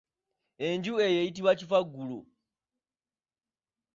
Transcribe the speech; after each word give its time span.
Enju 0.67 0.93
eyo 1.05 1.19
eyitibwa 1.21 1.51
kifaggulo. 1.59 2.19